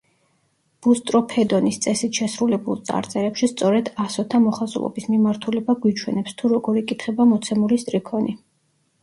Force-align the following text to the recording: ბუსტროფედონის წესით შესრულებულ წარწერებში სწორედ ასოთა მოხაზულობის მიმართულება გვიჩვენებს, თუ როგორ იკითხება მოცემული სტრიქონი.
ბუსტროფედონის 0.85 1.77
წესით 1.85 2.19
შესრულებულ 2.21 2.79
წარწერებში 2.87 3.49
სწორედ 3.51 3.93
ასოთა 4.07 4.41
მოხაზულობის 4.47 5.07
მიმართულება 5.13 5.77
გვიჩვენებს, 5.85 6.35
თუ 6.43 6.53
როგორ 6.57 6.83
იკითხება 6.83 7.29
მოცემული 7.35 7.81
სტრიქონი. 7.87 8.37